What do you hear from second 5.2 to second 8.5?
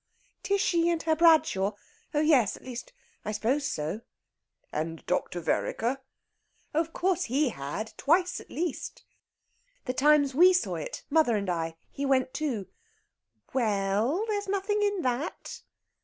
Vereker?" "Oh, of course he had twice at